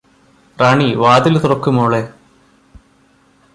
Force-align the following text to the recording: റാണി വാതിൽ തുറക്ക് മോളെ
റാണി 0.57 0.95
വാതിൽ 0.95 1.37
തുറക്ക് 1.37 1.71
മോളെ 1.71 2.01